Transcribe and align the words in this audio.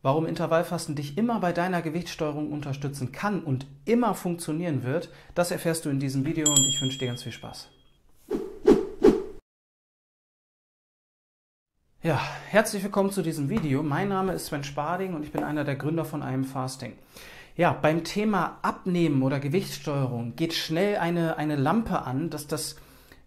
Warum 0.00 0.26
Intervallfasten 0.26 0.94
dich 0.94 1.18
immer 1.18 1.40
bei 1.40 1.52
deiner 1.52 1.82
Gewichtssteuerung 1.82 2.52
unterstützen 2.52 3.10
kann 3.10 3.42
und 3.42 3.66
immer 3.84 4.14
funktionieren 4.14 4.84
wird, 4.84 5.10
das 5.34 5.50
erfährst 5.50 5.84
du 5.84 5.90
in 5.90 5.98
diesem 5.98 6.24
Video 6.24 6.46
und 6.48 6.64
ich 6.68 6.80
wünsche 6.80 6.98
dir 6.98 7.08
ganz 7.08 7.24
viel 7.24 7.32
Spaß. 7.32 7.68
Ja, 12.00 12.20
herzlich 12.48 12.84
willkommen 12.84 13.10
zu 13.10 13.22
diesem 13.22 13.50
Video. 13.50 13.82
Mein 13.82 14.08
Name 14.08 14.34
ist 14.34 14.46
Sven 14.46 14.62
Spading 14.62 15.14
und 15.14 15.24
ich 15.24 15.32
bin 15.32 15.42
einer 15.42 15.64
der 15.64 15.74
Gründer 15.74 16.04
von 16.04 16.22
einem 16.22 16.44
Fasting. 16.44 16.92
Ja, 17.56 17.72
beim 17.72 18.04
Thema 18.04 18.60
Abnehmen 18.62 19.20
oder 19.24 19.40
Gewichtssteuerung 19.40 20.36
geht 20.36 20.54
schnell 20.54 20.98
eine, 20.98 21.38
eine 21.38 21.56
Lampe 21.56 22.02
an, 22.02 22.30
dass 22.30 22.46
das 22.46 22.76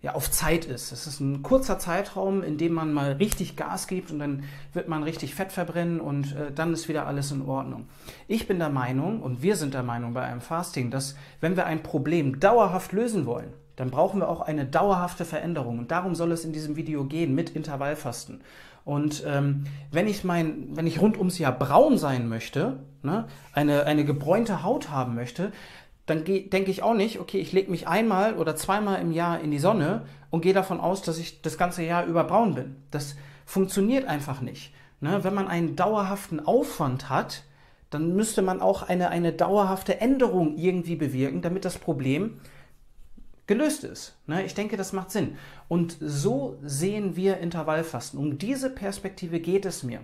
ja, 0.02 0.16
auf 0.16 0.32
Zeit 0.32 0.66
ist. 0.66 0.92
Es 0.92 1.06
ist 1.06 1.20
ein 1.20 1.44
kurzer 1.44 1.78
Zeitraum, 1.78 2.42
in 2.42 2.58
dem 2.58 2.74
man 2.74 2.92
mal 2.92 3.14
richtig 3.14 3.56
Gas 3.56 3.88
gibt 3.88 4.12
und 4.12 4.20
dann 4.20 4.44
wird 4.74 4.88
man 4.88 5.04
richtig 5.04 5.36
Fett 5.36 5.52
verbrennen 5.52 6.02
und 6.02 6.36
äh, 6.36 6.52
dann 6.52 6.74
ist 6.74 6.90
wieder 6.90 7.06
alles 7.06 7.32
in 7.32 7.44
Ordnung. 7.44 7.88
Ich 8.28 8.48
bin 8.48 8.58
der 8.58 8.70
Meinung 8.70 9.22
und 9.22 9.44
wir 9.44 9.56
sind 9.56 9.74
der 9.74 9.84
Meinung 9.84 10.14
bei 10.14 10.24
einem 10.24 10.42
Fasting, 10.42 10.90
dass 10.90 11.16
wenn 11.40 11.56
wir 11.56 11.66
ein 11.66 11.84
Problem 11.84 12.40
dauerhaft 12.40 12.94
lösen 12.94 13.26
wollen, 13.28 13.54
dann 13.76 13.92
brauchen 13.92 14.20
wir 14.20 14.30
auch 14.30 14.42
eine 14.42 14.66
dauerhafte 14.66 15.24
Veränderung. 15.24 15.80
Und 15.80 15.92
darum 15.92 16.16
soll 16.16 16.32
es 16.32 16.46
in 16.46 16.54
diesem 16.54 16.76
Video 16.76 17.06
gehen 17.06 17.34
mit 17.36 17.52
Intervallfasten. 17.52 18.42
Und 18.84 19.24
ähm, 19.28 19.66
wenn 19.92 20.08
ich 20.08 20.24
mein, 20.24 20.70
wenn 20.72 20.88
ich 20.88 21.02
rund 21.02 21.18
ums 21.18 21.38
Jahr 21.38 21.52
braun 21.52 21.98
sein 21.98 22.28
möchte, 22.28 22.80
ne, 23.04 23.28
eine, 23.54 23.86
eine 23.86 24.06
gebräunte 24.06 24.64
Haut 24.64 24.90
haben 24.90 25.16
möchte, 25.16 25.52
dann 26.12 26.26
denke 26.26 26.70
ich 26.70 26.84
auch 26.84 26.94
nicht, 26.94 27.22
okay, 27.22 27.40
ich 27.40 27.54
lege 27.54 27.72
mich 27.72 27.88
einmal 27.88 28.36
oder 28.36 28.58
zweimal 28.58 29.00
im 29.02 29.14
Jahr 29.14 29.40
in 29.40 29.50
die 29.50 29.60
Sonne 29.60 30.06
und 30.30 30.42
gehe 30.42 30.54
davon 30.54 30.82
aus, 30.82 31.02
dass 31.02 31.18
ich 31.18 31.42
das 31.42 31.58
ganze 31.58 31.84
Jahr 31.84 32.06
über 32.06 32.26
braun 32.26 32.54
bin. 32.54 32.76
Das 32.92 33.16
funktioniert 33.46 34.06
einfach 34.06 34.42
nicht. 34.42 34.74
Ne? 35.00 35.24
Wenn 35.24 35.34
man 35.34 35.48
einen 35.48 35.78
dauerhaften 35.78 36.46
Aufwand 36.46 37.10
hat, 37.10 37.44
dann 37.92 38.14
müsste 38.14 38.42
man 38.42 38.60
auch 38.60 38.84
eine, 38.84 39.10
eine 39.10 39.32
dauerhafte 39.32 40.02
Änderung 40.02 40.58
irgendwie 40.58 40.98
bewirken, 40.98 41.42
damit 41.42 41.64
das 41.64 41.78
Problem 41.78 42.42
gelöst 43.48 43.86
ist. 43.86 44.18
Ne? 44.28 44.44
Ich 44.44 44.54
denke, 44.54 44.76
das 44.76 44.92
macht 44.92 45.12
Sinn. 45.12 45.38
Und 45.70 45.96
so 46.02 46.58
sehen 46.62 47.16
wir 47.16 47.38
Intervallfasten. 47.38 48.20
Um 48.20 48.38
diese 48.38 48.70
Perspektive 48.70 49.40
geht 49.40 49.66
es 49.66 49.84
mir. 49.84 50.02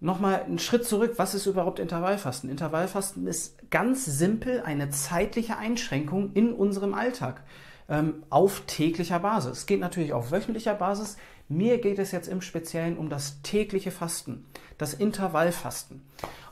Nochmal 0.00 0.42
einen 0.42 0.60
Schritt 0.60 0.84
zurück. 0.84 1.14
Was 1.16 1.34
ist 1.34 1.46
überhaupt 1.46 1.80
Intervallfasten? 1.80 2.50
Intervallfasten 2.50 3.26
ist 3.26 3.70
ganz 3.70 4.04
simpel 4.04 4.62
eine 4.62 4.90
zeitliche 4.90 5.56
Einschränkung 5.56 6.32
in 6.34 6.52
unserem 6.52 6.94
Alltag 6.94 7.42
ähm, 7.88 8.22
auf 8.30 8.62
täglicher 8.66 9.18
Basis. 9.18 9.58
Es 9.58 9.66
geht 9.66 9.80
natürlich 9.80 10.12
auf 10.12 10.30
wöchentlicher 10.30 10.74
Basis. 10.74 11.16
Mir 11.48 11.78
geht 11.78 11.98
es 11.98 12.12
jetzt 12.12 12.28
im 12.28 12.42
Speziellen 12.42 12.96
um 12.96 13.08
das 13.08 13.42
tägliche 13.42 13.90
Fasten, 13.90 14.44
das 14.76 14.94
Intervallfasten. 14.94 16.02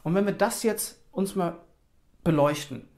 Und 0.03 0.15
wenn 0.15 0.27
wir 0.27 0.33
das 0.33 0.63
jetzt 0.63 1.01
uns 1.13 1.37
mal 1.37 1.59
beleuchten, 2.25 2.89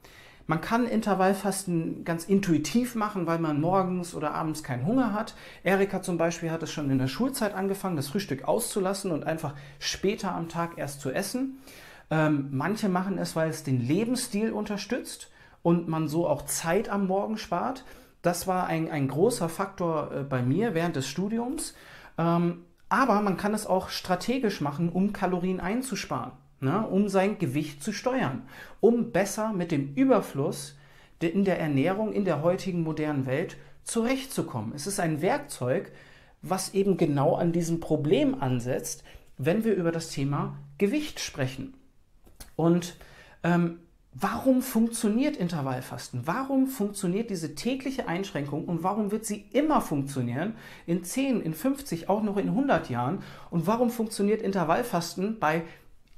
man 0.49 0.61
kann 0.61 0.87
Intervallfasten 0.87 2.03
ganz 2.05 2.25
intuitiv 2.25 2.95
machen, 2.95 3.27
weil 3.27 3.37
man 3.37 3.61
morgens 3.61 4.15
oder 4.15 4.33
abends 4.33 4.63
keinen 4.63 4.83
Hunger 4.83 5.13
hat. 5.13 5.35
Erika 5.63 6.01
zum 6.01 6.17
Beispiel 6.17 6.49
hat 6.49 6.63
es 6.63 6.71
schon 6.71 6.89
in 6.89 6.97
der 6.97 7.07
Schulzeit 7.07 7.53
angefangen, 7.53 7.97
das 7.97 8.07
Frühstück 8.07 8.47
auszulassen 8.47 9.11
und 9.11 9.27
einfach 9.27 9.53
später 9.77 10.33
am 10.33 10.49
Tag 10.49 10.79
erst 10.79 11.01
zu 11.01 11.11
essen. 11.11 11.59
Ähm, 12.09 12.47
manche 12.49 12.89
machen 12.89 13.19
es, 13.19 13.35
weil 13.35 13.51
es 13.51 13.61
den 13.61 13.79
Lebensstil 13.79 14.51
unterstützt 14.51 15.29
und 15.61 15.87
man 15.87 16.07
so 16.07 16.27
auch 16.27 16.45
Zeit 16.45 16.89
am 16.89 17.05
Morgen 17.05 17.37
spart. 17.37 17.85
Das 18.23 18.47
war 18.47 18.65
ein, 18.65 18.89
ein 18.89 19.07
großer 19.07 19.49
Faktor 19.49 20.11
äh, 20.11 20.23
bei 20.23 20.41
mir 20.41 20.73
während 20.73 20.95
des 20.95 21.07
Studiums. 21.07 21.75
Ähm, 22.17 22.65
aber 22.89 23.21
man 23.21 23.37
kann 23.37 23.53
es 23.53 23.67
auch 23.67 23.89
strategisch 23.89 24.61
machen, 24.61 24.89
um 24.89 25.13
Kalorien 25.13 25.59
einzusparen 25.59 26.31
ne, 26.61 26.85
um 26.87 27.09
sein 27.09 27.37
Gewicht 27.37 27.83
zu 27.83 27.91
steuern, 27.91 28.43
um 28.79 29.11
besser 29.11 29.53
mit 29.53 29.71
dem 29.71 29.93
Überfluss 29.95 30.75
in 31.21 31.43
der 31.43 31.59
Ernährung 31.59 32.13
in 32.13 32.25
der 32.25 32.41
heutigen 32.41 32.81
modernen 32.81 33.25
Welt 33.25 33.57
zurechtzukommen. 33.83 34.73
Es 34.75 34.87
ist 34.87 34.99
ein 34.99 35.21
Werkzeug, 35.21 35.91
was 36.41 36.73
eben 36.73 36.97
genau 36.97 37.35
an 37.35 37.51
diesem 37.51 37.79
Problem 37.79 38.41
ansetzt, 38.41 39.03
wenn 39.37 39.63
wir 39.63 39.73
über 39.73 39.91
das 39.91 40.09
Thema 40.09 40.57
Gewicht 40.77 41.19
sprechen. 41.19 41.73
Und 42.55 42.95
ähm, 43.43 43.79
warum 44.13 44.61
funktioniert 44.61 45.37
Intervallfasten? 45.37 46.21
Warum 46.25 46.67
funktioniert 46.67 47.29
diese 47.29 47.55
tägliche 47.55 48.07
Einschränkung 48.07 48.65
und 48.65 48.83
warum 48.83 49.11
wird 49.11 49.25
sie 49.25 49.45
immer 49.51 49.81
funktionieren 49.81 50.55
in 50.85 51.03
10, 51.03 51.41
in 51.41 51.53
50, 51.53 52.09
auch 52.09 52.21
noch 52.21 52.37
in 52.37 52.49
100 52.49 52.89
Jahren? 52.89 53.19
Und 53.49 53.67
warum 53.67 53.89
funktioniert 53.89 54.41
Intervallfasten 54.41 55.39
bei 55.39 55.63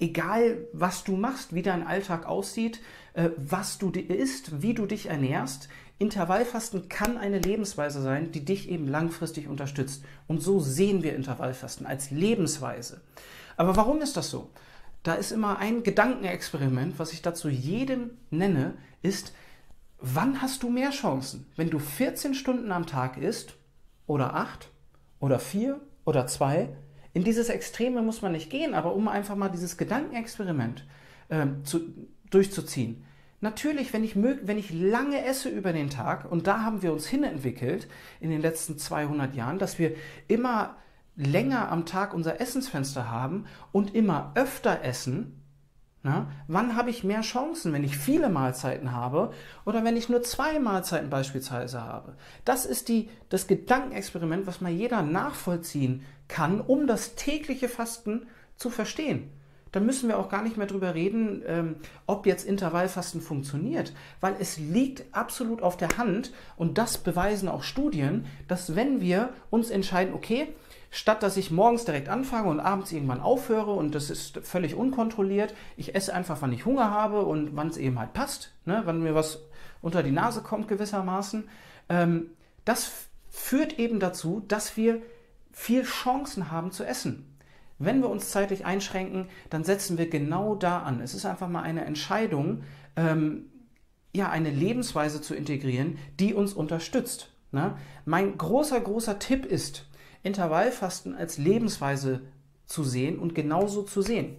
egal 0.02 0.68
was 0.74 1.04
du 1.04 1.16
machst, 1.16 1.54
wie 1.54 1.62
dein 1.62 1.86
Alltag 1.86 2.26
aussieht, 2.26 2.82
äh, 3.14 3.30
was 3.38 3.78
du 3.78 3.90
isst, 3.92 4.62
wie 4.62 4.74
du 4.74 4.86
dich 4.86 5.06
ernährst, 5.08 5.70
Intervallfasten 6.00 6.90
kann 6.90 7.18
eine 7.18 7.38
Lebensweise 7.38 8.02
sein, 8.02 8.32
die 8.32 8.44
dich 8.44 8.70
eben 8.70 8.88
langfristig 8.88 9.48
unterstützt. 9.48 10.04
Und 10.28 10.42
so 10.42 10.60
sehen 10.60 11.04
wir 11.04 11.16
Intervallfasten 11.16 11.86
als 11.86 12.10
Lebensweise. 12.10 13.02
Aber 13.56 13.76
warum 13.76 14.02
ist 14.02 14.18
das 14.18 14.32
so? 14.32 14.50
Da 15.04 15.14
ist 15.14 15.32
immer 15.32 15.60
ein 15.60 15.84
Gedankenexperiment, 15.84 16.98
was 16.98 17.14
ich 17.14 17.22
dazu 17.22 17.50
jedem 17.50 18.12
nenne, 18.32 18.74
ist, 19.04 19.34
wann 20.00 20.42
hast 20.42 20.64
du 20.64 20.70
mehr 20.70 20.90
Chancen? 20.90 21.46
Wenn 21.56 21.70
du 21.70 21.78
14 21.78 22.34
Stunden 22.34 22.72
am 22.72 22.88
Tag 22.88 23.18
isst 23.18 23.56
oder 24.08 24.36
8 24.36 24.70
oder 25.20 25.38
4 25.38 25.80
oder 26.06 26.26
2 26.26 26.70
in 27.14 27.24
dieses 27.24 27.50
Extreme 27.50 28.02
muss 28.02 28.22
man 28.22 28.32
nicht 28.32 28.50
gehen, 28.50 28.74
aber 28.74 28.96
um 28.96 29.08
einfach 29.08 29.36
mal 29.36 29.50
dieses 29.50 29.78
Gedankenexperiment 29.78 30.86
äh, 31.30 31.48
zu, 31.64 31.94
durchzuziehen. 32.30 33.04
Natürlich, 33.42 33.92
wenn 33.92 34.04
ich, 34.04 34.16
wenn 34.16 34.58
ich 34.58 34.72
lange 34.72 35.26
esse 35.26 35.50
über 35.50 35.74
den 35.74 35.90
Tag, 35.90 36.32
und 36.32 36.46
da 36.46 36.62
haben 36.62 36.84
wir 36.84 36.94
uns 36.94 37.08
hinentwickelt 37.08 37.88
in 38.20 38.30
den 38.30 38.40
letzten 38.40 38.78
200 38.78 39.36
Jahren, 39.36 39.58
dass 39.58 39.80
wir 39.80 39.96
immer 40.28 40.78
länger 41.16 41.72
am 41.72 41.86
Tag 41.86 42.14
unser 42.14 42.40
Essensfenster 42.40 43.10
haben 43.10 43.46
und 43.72 43.96
immer 43.96 44.32
öfter 44.36 44.84
essen, 44.84 45.41
na, 46.04 46.32
wann 46.48 46.76
habe 46.76 46.90
ich 46.90 47.04
mehr 47.04 47.22
Chancen, 47.22 47.74
wenn 47.74 47.84
ich 47.84 47.96
viele 47.96 48.30
Mahlzeiten 48.30 48.92
habe 48.92 49.32
oder 49.66 49.84
wenn 49.84 49.96
ich 49.96 50.10
nur 50.10 50.24
zwei 50.24 50.58
Mahlzeiten 50.60 51.12
beispielsweise 51.12 51.82
habe? 51.82 52.16
Das 52.44 52.66
ist 52.66 52.90
die, 52.90 53.10
das 53.30 53.46
Gedankenexperiment, 53.46 54.48
was 54.48 54.62
mal 54.62 54.72
jeder 54.72 55.04
nachvollziehen 55.04 56.04
kann, 56.28 56.60
um 56.60 56.88
das 56.88 57.14
tägliche 57.16 57.70
Fasten 57.70 58.26
zu 58.56 58.72
verstehen. 58.72 59.30
Dann 59.72 59.86
müssen 59.86 60.10
wir 60.10 60.18
auch 60.18 60.30
gar 60.30 60.42
nicht 60.42 60.58
mehr 60.58 60.68
drüber 60.68 60.96
reden, 60.96 61.44
ähm, 61.46 61.76
ob 62.08 62.26
jetzt 62.26 62.46
Intervallfasten 62.46 63.22
funktioniert, 63.22 63.94
weil 64.20 64.36
es 64.40 64.58
liegt 64.58 65.04
absolut 65.14 65.62
auf 65.62 65.78
der 65.78 65.98
Hand 65.98 66.34
und 66.58 66.78
das 66.78 66.98
beweisen 66.98 67.48
auch 67.48 67.64
Studien, 67.64 68.26
dass 68.48 68.76
wenn 68.76 69.02
wir 69.02 69.30
uns 69.50 69.70
entscheiden, 69.70 70.14
okay, 70.14 70.50
statt 70.92 71.24
dass 71.24 71.38
ich 71.38 71.50
morgens 71.50 71.86
direkt 71.86 72.10
anfange 72.10 72.50
und 72.50 72.60
abends 72.60 72.92
irgendwann 72.92 73.22
aufhöre 73.22 73.72
und 73.72 73.96
das 73.96 74.10
ist 74.10 74.40
völlig 74.44 74.76
unkontrolliert, 74.76 75.56
ich 75.78 75.96
esse 75.96 76.14
einfach, 76.14 76.42
wann 76.42 76.54
ich 76.54 76.66
Hunger 76.66 76.92
habe 76.92 77.26
und 77.26 77.56
wann 77.56 77.70
es 77.70 77.78
eben 77.78 77.98
halt 77.98 78.14
passt, 78.14 78.54
ne, 78.66 78.82
wann 78.86 79.02
mir 79.02 79.16
was 79.16 79.40
unter 79.82 80.04
die 80.04 80.12
Nase 80.12 80.42
kommt 80.42 80.68
gewissermaßen, 80.68 81.50
ähm, 81.90 82.32
das 82.66 82.92
führt 83.30 83.80
eben 83.80 84.00
dazu, 84.00 84.44
dass 84.48 84.78
wir 84.78 85.02
viel 85.52 85.84
Chancen 85.84 86.52
haben 86.52 86.72
zu 86.72 86.84
essen. 86.84 87.26
Wenn 87.80 88.02
wir 88.02 88.10
uns 88.10 88.30
zeitlich 88.30 88.66
einschränken, 88.66 89.30
dann 89.50 89.64
setzen 89.64 89.98
wir 89.98 90.10
genau 90.10 90.56
da 90.56 90.84
an. 90.84 91.02
Es 91.02 91.16
ist 91.16 91.26
einfach 91.26 91.48
mal 91.48 91.64
eine 91.64 91.86
Entscheidung, 91.86 92.64
ähm, 92.96 93.46
ja, 94.14 94.30
eine 94.30 94.52
Lebensweise 94.52 95.22
zu 95.22 95.34
integrieren, 95.34 95.98
die 96.20 96.34
uns 96.34 96.54
unterstützt. 96.54 97.32
Ne? 97.52 97.76
Mein 98.06 98.38
großer, 98.38 98.80
großer 98.80 99.18
Tipp 99.20 99.46
ist, 99.46 99.88
Intervallfasten 100.24 101.16
als 101.16 101.38
Lebensweise 101.38 102.22
zu 102.66 102.84
sehen 102.84 103.20
und 103.20 103.36
genauso 103.36 103.84
zu 103.84 104.02
sehen. 104.02 104.38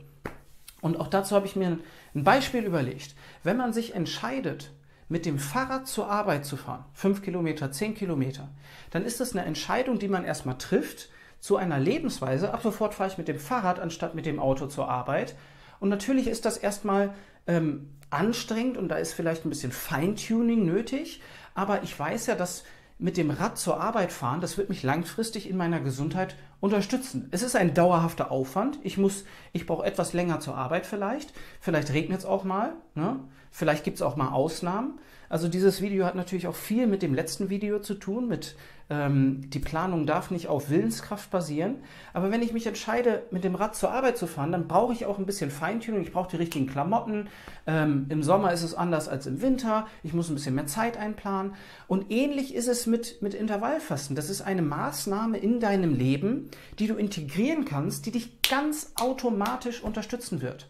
Und 0.81 0.98
auch 0.98 1.09
dazu 1.09 1.37
habe 1.37 1.46
ich 1.46 1.56
mir 1.56 1.79
ein 2.14 2.25
Beispiel 2.25 2.64
überlegt. 2.64 3.14
Wenn 3.44 3.56
man 3.56 3.73
sich 3.73 3.94
entscheidet, 3.94 4.73
mit 5.08 5.26
dem 5.26 5.38
Fahrrad 5.38 5.87
zur 5.87 6.08
Arbeit 6.08 6.46
zu 6.46 6.56
fahren, 6.56 6.84
fünf 6.94 7.23
Kilometer, 7.23 7.70
zehn 7.70 7.94
Kilometer, 7.94 8.49
dann 8.90 9.05
ist 9.05 9.20
das 9.20 9.32
eine 9.32 9.44
Entscheidung, 9.44 9.99
die 9.99 10.08
man 10.08 10.25
erstmal 10.25 10.58
trifft 10.58 11.11
zu 11.38 11.56
einer 11.56 11.79
Lebensweise. 11.79 12.52
Ab 12.52 12.62
sofort 12.62 12.94
fahre 12.94 13.11
ich 13.11 13.19
mit 13.19 13.28
dem 13.28 13.38
Fahrrad 13.38 13.78
anstatt 13.78 14.14
mit 14.14 14.26
dem 14.26 14.40
Auto 14.40 14.67
zur 14.67 14.88
Arbeit. 14.88 15.37
Und 15.81 15.88
natürlich 15.88 16.28
ist 16.28 16.46
das 16.46 16.56
erstmal 16.56 17.14
ähm, 17.46 17.90
anstrengend 18.11 18.76
und 18.76 18.88
da 18.88 18.96
ist 18.96 19.12
vielleicht 19.12 19.44
ein 19.44 19.50
bisschen 19.50 19.73
Feintuning 19.73 20.64
nötig. 20.64 21.20
Aber 21.55 21.82
ich 21.82 21.99
weiß 21.99 22.26
ja, 22.26 22.35
dass 22.35 22.64
mit 23.02 23.16
dem 23.16 23.31
Rad 23.31 23.58
zur 23.58 23.81
Arbeit 23.81 24.12
fahren, 24.12 24.40
das 24.40 24.56
wird 24.56 24.69
mich 24.69 24.82
langfristig 24.82 25.50
in 25.50 25.56
meiner 25.56 25.81
Gesundheit 25.81 26.37
unterstützen. 26.60 27.28
Es 27.32 27.43
ist 27.43 27.56
ein 27.56 27.75
dauerhafter 27.75 28.31
Aufwand. 28.31 28.78
Ich 28.82 28.96
muss, 28.96 29.25
ich 29.52 29.66
brauche 29.66 29.84
etwas 29.84 30.12
länger 30.12 30.38
zur 30.38 30.56
Arbeit 30.56 30.87
vielleicht. 30.87 31.32
Vielleicht 31.60 31.93
regnet 31.93 32.20
es 32.20 32.25
auch 32.25 32.44
mal. 32.44 32.75
Ne? 32.94 33.19
Vielleicht 33.50 33.82
gibt 33.82 33.96
es 33.96 34.02
auch 34.02 34.16
mal 34.16 34.28
Ausnahmen. 34.28 35.00
Also 35.32 35.49
dieses 35.49 35.81
Video 35.81 36.05
hat 36.05 36.14
natürlich 36.14 36.46
auch 36.46 36.55
viel 36.55 36.87
mit 36.87 37.00
dem 37.00 37.14
letzten 37.14 37.49
Video 37.49 37.79
zu 37.79 37.94
tun, 37.94 38.29
mit 38.29 38.55
ähm, 38.90 39.49
die 39.49 39.61
Planung 39.61 40.05
darf 40.05 40.31
nicht 40.31 40.46
auf 40.46 40.69
Willenskraft 40.69 41.31
basieren. 41.31 41.76
Aber 42.12 42.31
wenn 42.31 42.43
ich 42.43 42.52
mich 42.52 42.67
entscheide, 42.67 43.23
mit 43.31 43.43
dem 43.43 43.55
Rad 43.55 43.75
zur 43.75 43.93
Arbeit 43.93 44.19
zu 44.19 44.26
fahren, 44.26 44.52
dann 44.52 44.69
brauche 44.69 44.93
ich 44.93 45.06
auch 45.06 45.19
ein 45.19 45.25
bisschen 45.25 45.50
Feintuning. 45.50 46.02
Ich 46.02 46.12
brauche 46.12 46.29
die 46.29 46.37
richtigen 46.37 46.67
Klamotten. 46.67 47.29
Ähm, 47.67 48.05
Im 48.11 48.23
Sommer 48.23 48.52
ist 48.52 48.62
es 48.62 48.75
anders 48.75 49.08
als 49.08 49.26
im 49.26 49.40
Winter. 49.40 49.87
Ich 50.02 50.12
muss 50.12 50.29
ein 50.29 50.34
bisschen 50.34 50.55
mehr 50.55 50.67
Zeit 50.67 50.99
einplanen. 50.99 51.55
Und 51.88 52.11
ähnlich 52.11 52.55
ist 52.55 52.69
es 52.69 52.87
mit, 52.87 53.23
mit 53.23 53.32
Intervallfasten. 53.32 54.14
Das 54.14 54.28
ist 54.28 54.43
eine 54.43 54.61
Maßnahme 54.61 55.38
in 55.38 55.61
deinem 55.61 55.94
Leben, 55.94 56.50
die 56.78 56.88
du 56.88 56.96
integrieren 56.96 57.64
kannst, 57.64 58.05
die 58.05 58.11
dich 58.11 58.43
ganz 58.43 58.93
automatisch 58.96 59.82
unterstützen 59.82 60.43
wird. 60.43 60.69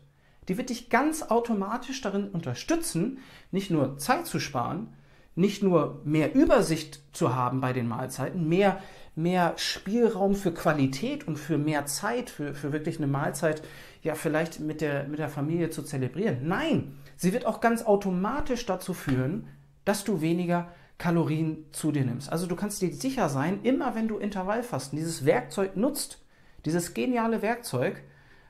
Die 0.49 0.59
wird 0.59 0.71
dich 0.71 0.91
ganz 0.91 1.23
automatisch 1.23 2.00
darin 2.00 2.29
unterstützen, 2.31 3.19
nicht 3.50 3.71
nur 3.71 3.99
Zeit 3.99 4.27
zu 4.27 4.41
sparen, 4.41 4.89
nicht 5.35 5.62
nur 5.62 6.00
mehr 6.05 6.35
Übersicht 6.35 7.00
zu 7.12 7.35
haben 7.35 7.61
bei 7.61 7.73
den 7.73 7.89
Mahlzeiten, 7.89 8.49
mehr, 8.49 8.81
mehr 9.15 9.55
Spielraum 9.56 10.35
für 10.35 10.53
Qualität 10.53 11.27
und 11.27 11.37
für 11.37 11.59
mehr 11.59 11.87
Zeit, 11.87 12.29
für, 12.29 12.55
für 12.55 12.73
wirklich 12.73 12.99
eine 12.99 13.06
Mahlzeit, 13.06 13.62
ja, 14.03 14.15
vielleicht 14.15 14.61
mit 14.61 14.81
der, 14.81 15.05
mit 15.09 15.19
der 15.19 15.29
Familie 15.29 15.71
zu 15.71 15.83
zelebrieren. 15.83 16.41
Nein, 16.43 16.99
sie 17.17 17.33
wird 17.33 17.47
auch 17.47 17.61
ganz 17.61 17.83
automatisch 17.83 18.67
dazu 18.67 18.93
führen, 18.94 19.49
dass 19.85 20.05
du 20.05 20.21
weniger 20.21 20.69
Kalorien 20.99 21.67
zu 21.73 21.93
dir 21.93 22.05
nimmst. 22.05 22.31
Also 22.31 22.47
du 22.47 22.55
kannst 22.55 22.83
dir 22.83 22.93
sicher 22.93 23.29
sein, 23.29 23.61
immer 23.62 23.94
wenn 23.94 24.09
du 24.09 24.19
Intervallfasten, 24.19 24.99
dieses 24.99 25.25
Werkzeug 25.25 25.77
nutzt, 25.77 26.23
dieses 26.65 26.94
geniale 26.94 27.43
Werkzeug, 27.43 28.03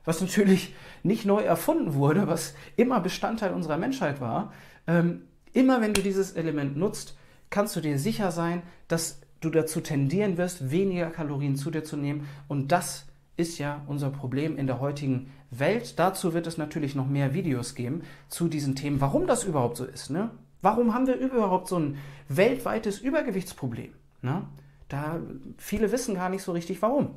was 0.05 0.21
natürlich 0.21 0.75
nicht 1.03 1.25
neu 1.25 1.43
erfunden 1.43 1.95
wurde, 1.95 2.27
was 2.27 2.55
immer 2.77 3.01
Bestandteil 3.01 3.53
unserer 3.53 3.79
Menschheit 3.79 4.21
war, 4.21 4.53
ähm, 4.87 5.23
immer 5.53 5.81
wenn 5.81 5.95
du 5.95 6.03
dieses 6.03 6.33
Element 6.33 6.77
nutzt, 6.77 7.17
kannst 7.51 7.77
du 7.77 7.81
dir 7.81 7.99
sicher 7.99 8.31
sein, 8.31 8.63
dass 8.89 9.21
du 9.41 9.51
dazu 9.51 9.81
tendieren 9.81 10.39
wirst, 10.39 10.71
weniger 10.71 11.11
Kalorien 11.11 11.57
zu 11.57 11.71
dir 11.71 11.85
zu 11.85 11.97
nehmen. 11.97 12.27
Und 12.49 12.73
das 12.73 13.07
ist 13.37 13.59
ja 13.59 13.83
unser 13.87 14.11
Problem 14.11 14.57
in 14.57 14.67
der 14.67 14.81
heutigen 14.81 15.31
Welt. 15.51 15.99
Dazu 15.99 16.35
wird 16.35 16.47
es 16.47 16.59
natürlich 16.59 16.95
noch 16.95 17.07
mehr 17.07 17.35
Videos 17.35 17.75
geben 17.75 18.03
zu 18.29 18.49
diesen 18.49 18.77
Themen, 18.77 19.01
warum 19.01 19.27
das 19.27 19.45
überhaupt 19.45 19.77
so 19.77 19.85
ist. 19.85 20.11
Ne? 20.11 20.31
Warum 20.61 20.95
haben 20.95 21.07
wir 21.07 21.17
überhaupt 21.17 21.69
so 21.69 21.79
ein 21.79 21.99
weltweites 22.29 22.99
Übergewichtsproblem? 22.99 23.93
Ne? 24.23 24.47
Da 24.89 25.21
viele 25.59 25.91
wissen 25.93 26.15
gar 26.15 26.29
nicht 26.29 26.43
so 26.43 26.53
richtig, 26.53 26.81
warum. 26.83 27.17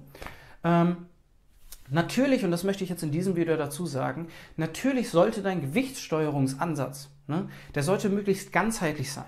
Ähm, 0.64 0.98
Natürlich, 1.90 2.44
und 2.44 2.52
das 2.52 2.64
möchte 2.64 2.84
ich 2.84 2.90
jetzt 2.90 3.04
in 3.04 3.12
diesem 3.12 3.36
Video 3.36 3.58
dazu 3.58 3.86
sagen, 3.86 4.28
natürlich 4.58 5.10
sollte 5.10 5.42
dein 5.42 5.62
Gewichtssteuerungsansatz, 5.62 7.10
ne, 7.28 7.48
der 7.76 7.84
sollte 7.84 8.10
möglichst 8.10 8.52
ganzheitlich 8.52 9.12
sein. 9.12 9.26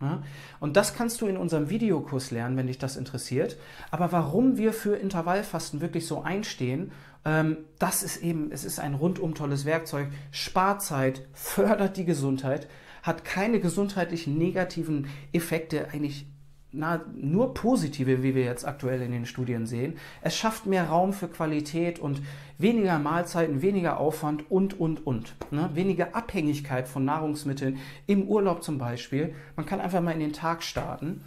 Ne? 0.00 0.22
Und 0.60 0.76
das 0.76 0.94
kannst 0.94 1.22
du 1.22 1.26
in 1.26 1.38
unserem 1.38 1.70
Videokurs 1.70 2.30
lernen, 2.30 2.56
wenn 2.58 2.66
dich 2.66 2.78
das 2.78 2.96
interessiert. 2.96 3.56
Aber 3.90 4.12
warum 4.12 4.58
wir 4.58 4.74
für 4.74 4.96
Intervallfasten 4.96 5.80
wirklich 5.80 6.06
so 6.06 6.22
einstehen, 6.22 6.92
ähm, 7.24 7.58
das 7.78 8.02
ist 8.02 8.18
eben, 8.18 8.52
es 8.52 8.64
ist 8.64 8.78
ein 8.78 8.94
rundum 8.94 9.34
tolles 9.34 9.64
Werkzeug, 9.64 10.08
spart 10.32 10.82
Zeit, 10.82 11.26
fördert 11.32 11.96
die 11.96 12.04
Gesundheit, 12.04 12.68
hat 13.02 13.24
keine 13.24 13.58
gesundheitlichen 13.58 14.36
negativen 14.36 15.08
Effekte, 15.32 15.88
eigentlich 15.92 16.26
na, 16.76 17.00
nur 17.16 17.54
positive, 17.54 18.22
wie 18.22 18.34
wir 18.34 18.44
jetzt 18.44 18.66
aktuell 18.66 19.02
in 19.02 19.12
den 19.12 19.26
Studien 19.26 19.66
sehen. 19.66 19.96
Es 20.20 20.36
schafft 20.36 20.66
mehr 20.66 20.88
Raum 20.88 21.12
für 21.12 21.28
Qualität 21.28 21.98
und 21.98 22.22
weniger 22.58 22.98
Mahlzeiten, 22.98 23.62
weniger 23.62 23.98
Aufwand 23.98 24.50
und, 24.50 24.78
und, 24.78 25.06
und. 25.06 25.34
Ne? 25.50 25.70
Weniger 25.74 26.14
Abhängigkeit 26.14 26.88
von 26.88 27.04
Nahrungsmitteln 27.04 27.78
im 28.06 28.28
Urlaub 28.28 28.62
zum 28.62 28.78
Beispiel. 28.78 29.34
Man 29.56 29.66
kann 29.66 29.80
einfach 29.80 30.00
mal 30.00 30.12
in 30.12 30.20
den 30.20 30.32
Tag 30.32 30.62
starten. 30.62 31.24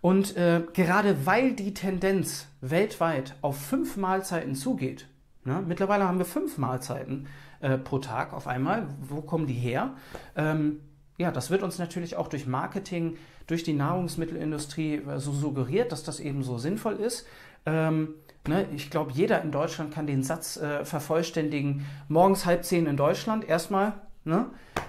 Und 0.00 0.36
äh, 0.36 0.62
gerade 0.72 1.26
weil 1.26 1.52
die 1.52 1.74
Tendenz 1.74 2.48
weltweit 2.60 3.34
auf 3.42 3.58
fünf 3.58 3.96
Mahlzeiten 3.96 4.54
zugeht, 4.54 5.08
ne? 5.44 5.62
mittlerweile 5.66 6.04
haben 6.04 6.18
wir 6.18 6.26
fünf 6.26 6.58
Mahlzeiten 6.58 7.26
äh, 7.60 7.78
pro 7.78 7.98
Tag 7.98 8.32
auf 8.32 8.46
einmal. 8.46 8.88
Wo 9.00 9.20
kommen 9.22 9.46
die 9.46 9.54
her? 9.54 9.94
Ähm, 10.36 10.80
ja, 11.18 11.30
das 11.30 11.50
wird 11.50 11.62
uns 11.62 11.78
natürlich 11.78 12.16
auch 12.16 12.28
durch 12.28 12.46
Marketing, 12.46 13.16
durch 13.46 13.62
die 13.62 13.72
Nahrungsmittelindustrie 13.72 14.96
äh, 14.96 15.18
so 15.18 15.32
suggeriert, 15.32 15.92
dass 15.92 16.02
das 16.02 16.20
eben 16.20 16.42
so 16.42 16.58
sinnvoll 16.58 16.94
ist. 16.94 17.26
Ähm, 17.64 18.14
ne, 18.46 18.66
ich 18.74 18.90
glaube, 18.90 19.12
jeder 19.12 19.42
in 19.42 19.50
Deutschland 19.50 19.92
kann 19.92 20.06
den 20.06 20.22
Satz 20.22 20.56
äh, 20.56 20.84
vervollständigen, 20.84 21.86
morgens 22.08 22.44
halb 22.46 22.64
zehn 22.64 22.86
in 22.86 22.96
Deutschland 22.96 23.48
erstmal. 23.48 23.94
Ne? 24.24 24.46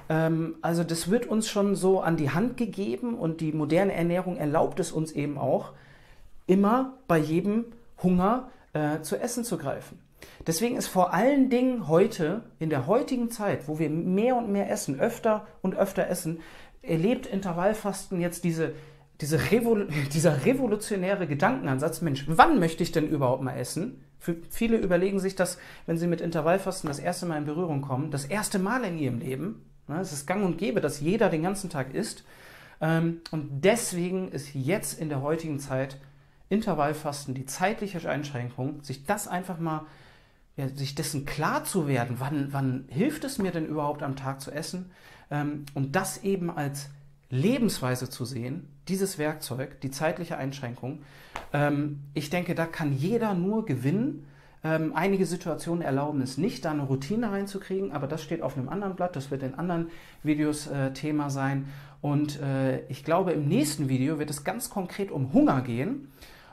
Ähm, 0.09 0.55
also 0.61 0.83
das 0.83 1.09
wird 1.09 1.27
uns 1.27 1.49
schon 1.49 1.75
so 1.75 2.01
an 2.01 2.17
die 2.17 2.31
Hand 2.31 2.57
gegeben 2.57 3.15
und 3.15 3.41
die 3.41 3.53
moderne 3.53 3.93
Ernährung 3.93 4.37
erlaubt 4.37 4.79
es 4.79 4.91
uns 4.91 5.11
eben 5.11 5.37
auch, 5.37 5.73
immer 6.45 6.93
bei 7.07 7.17
jedem 7.17 7.65
Hunger 8.01 8.49
äh, 8.73 9.01
zu 9.01 9.19
essen 9.19 9.43
zu 9.43 9.57
greifen. 9.57 9.99
Deswegen 10.45 10.77
ist 10.77 10.87
vor 10.87 11.13
allen 11.13 11.49
Dingen 11.49 11.87
heute, 11.87 12.43
in 12.59 12.69
der 12.69 12.87
heutigen 12.87 13.29
Zeit, 13.29 13.67
wo 13.67 13.79
wir 13.79 13.89
mehr 13.89 14.35
und 14.35 14.51
mehr 14.51 14.69
essen, 14.69 14.99
öfter 14.99 15.47
und 15.61 15.75
öfter 15.75 16.07
essen, 16.07 16.39
erlebt 16.81 17.25
Intervallfasten 17.25 18.21
jetzt 18.21 18.43
diese, 18.43 18.73
diese 19.21 19.51
Revol 19.51 19.89
dieser 20.13 20.45
revolutionäre 20.45 21.27
Gedankenansatz, 21.27 22.01
Mensch, 22.01 22.25
wann 22.27 22.59
möchte 22.59 22.83
ich 22.83 22.91
denn 22.91 23.07
überhaupt 23.07 23.43
mal 23.43 23.57
essen? 23.57 24.03
Für 24.19 24.35
viele 24.49 24.77
überlegen 24.77 25.19
sich 25.19 25.35
das, 25.35 25.57
wenn 25.85 25.97
sie 25.97 26.07
mit 26.07 26.21
Intervallfasten 26.21 26.87
das 26.87 26.99
erste 26.99 27.25
Mal 27.25 27.37
in 27.37 27.45
Berührung 27.45 27.81
kommen, 27.81 28.09
das 28.09 28.25
erste 28.25 28.57
Mal 28.57 28.83
in 28.83 28.97
ihrem 28.97 29.19
Leben. 29.19 29.63
Ne, 29.87 29.99
es 30.01 30.11
ist 30.11 30.25
gang 30.25 30.43
und 30.43 30.57
gäbe, 30.57 30.81
dass 30.81 30.99
jeder 30.99 31.29
den 31.29 31.43
ganzen 31.43 31.69
Tag 31.69 31.93
isst. 31.93 32.23
Ähm, 32.81 33.21
und 33.31 33.63
deswegen 33.63 34.29
ist 34.29 34.53
jetzt 34.53 34.99
in 34.99 35.09
der 35.09 35.21
heutigen 35.21 35.59
Zeit 35.59 35.97
Intervallfasten 36.49 37.33
die 37.33 37.45
zeitliche 37.45 38.09
Einschränkung, 38.09 38.81
sich 38.81 39.05
das 39.05 39.27
einfach 39.27 39.59
mal 39.59 39.85
ja, 40.57 40.67
sich 40.67 40.95
dessen 40.95 41.25
klar 41.25 41.63
zu 41.63 41.87
werden, 41.87 42.17
wann, 42.19 42.47
wann 42.51 42.85
hilft 42.89 43.23
es 43.23 43.37
mir 43.37 43.51
denn 43.51 43.67
überhaupt 43.67 44.03
am 44.03 44.15
Tag 44.15 44.41
zu 44.41 44.51
essen 44.51 44.91
ähm, 45.31 45.65
und 45.75 45.95
das 45.95 46.23
eben 46.23 46.49
als 46.49 46.89
Lebensweise 47.29 48.09
zu 48.09 48.25
sehen, 48.25 48.67
dieses 48.87 49.17
Werkzeug, 49.17 49.81
die 49.81 49.91
zeitliche 49.91 50.37
Einschränkung. 50.37 51.03
Ähm, 51.53 51.99
ich 52.13 52.29
denke, 52.29 52.55
da 52.55 52.65
kann 52.65 52.93
jeder 52.93 53.33
nur 53.33 53.65
gewinnen. 53.65 54.25
Ähm, 54.63 54.93
einige 54.95 55.25
Situationen 55.25 55.83
erlauben 55.83 56.21
es 56.21 56.37
nicht, 56.37 56.65
da 56.65 56.71
eine 56.71 56.83
Routine 56.83 57.31
reinzukriegen, 57.31 57.91
aber 57.91 58.07
das 58.07 58.23
steht 58.23 58.41
auf 58.41 58.57
einem 58.57 58.69
anderen 58.69 58.95
Blatt, 58.95 59.15
das 59.15 59.29
wird 59.29 59.43
in 59.43 59.55
anderen 59.55 59.91
Videos 60.23 60.67
äh, 60.67 60.91
Thema 60.93 61.29
sein. 61.29 61.67
Und 62.01 62.41
äh, 62.41 62.85
ich 62.87 63.03
glaube, 63.03 63.33
im 63.33 63.47
nächsten 63.47 63.89
Video 63.89 64.17
wird 64.19 64.29
es 64.29 64.43
ganz 64.43 64.69
konkret 64.69 65.11
um 65.11 65.33
Hunger 65.33 65.61
gehen 65.61 66.07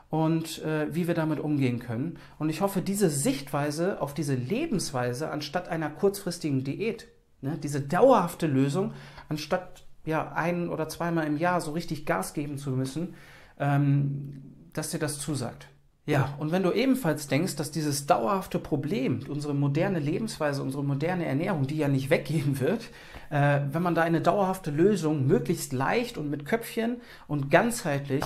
und 0.09 0.63
äh, 0.63 0.93
wie 0.93 1.07
wir 1.07 1.13
damit 1.13 1.39
umgehen 1.39 1.79
können. 1.79 2.17
Und 2.37 2.49
ich 2.49 2.61
hoffe, 2.61 2.81
diese 2.81 3.09
Sichtweise 3.09 4.01
auf 4.01 4.13
diese 4.13 4.35
Lebensweise 4.35 5.29
anstatt 5.29 5.67
einer 5.67 5.89
kurzfristigen 5.89 6.63
Diät, 6.63 7.07
ne, 7.41 7.57
diese 7.61 7.81
dauerhafte 7.81 8.47
Lösung, 8.47 8.93
anstatt 9.29 9.85
ja 10.05 10.31
ein 10.33 10.69
oder 10.69 10.87
zweimal 10.87 11.25
im 11.25 11.37
Jahr 11.37 11.61
so 11.61 11.71
richtig 11.71 12.05
Gas 12.05 12.33
geben 12.33 12.57
zu 12.57 12.71
müssen, 12.71 13.15
ähm, 13.59 14.41
dass 14.73 14.91
dir 14.91 14.99
das 14.99 15.19
zusagt. 15.19 15.67
Ja, 16.07 16.35
und 16.37 16.51
wenn 16.51 16.61
du 16.61 16.71
ebenfalls 16.71 17.27
denkst, 17.27 17.55
dass 17.55 17.71
dieses 17.71 18.05
dauerhafte 18.05 18.59
Problem, 18.59 19.21
unsere 19.27 19.55
moderne 19.55 19.97
Lebensweise, 19.97 20.61
unsere 20.61 20.83
moderne 20.83 21.25
Ernährung, 21.25 21.65
die 21.65 21.77
ja 21.77 21.87
nicht 21.87 22.11
weggehen 22.11 22.59
wird, 22.59 22.91
äh, 23.31 23.61
wenn 23.71 23.81
man 23.81 23.95
da 23.95 24.03
eine 24.03 24.21
dauerhafte 24.21 24.69
Lösung 24.69 25.25
möglichst 25.25 25.73
leicht 25.73 26.19
und 26.19 26.29
mit 26.29 26.45
Köpfchen 26.45 26.97
und 27.27 27.49
ganzheitlich 27.49 28.23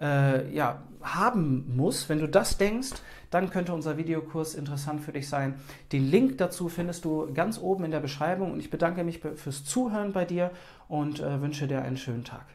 äh, 0.00 0.52
ja, 0.54 0.82
haben 1.02 1.76
muss. 1.76 2.08
Wenn 2.08 2.18
du 2.18 2.28
das 2.28 2.58
denkst, 2.58 2.92
dann 3.30 3.50
könnte 3.50 3.74
unser 3.74 3.96
Videokurs 3.96 4.54
interessant 4.54 5.00
für 5.00 5.12
dich 5.12 5.28
sein. 5.28 5.54
Den 5.92 6.10
Link 6.10 6.38
dazu 6.38 6.68
findest 6.68 7.04
du 7.04 7.32
ganz 7.32 7.58
oben 7.58 7.84
in 7.84 7.90
der 7.90 8.00
Beschreibung 8.00 8.52
und 8.52 8.60
ich 8.60 8.70
bedanke 8.70 9.04
mich 9.04 9.20
fürs 9.20 9.64
Zuhören 9.64 10.12
bei 10.12 10.24
dir 10.24 10.50
und 10.88 11.20
äh, 11.20 11.40
wünsche 11.40 11.66
dir 11.66 11.82
einen 11.82 11.96
schönen 11.96 12.24
Tag. 12.24 12.46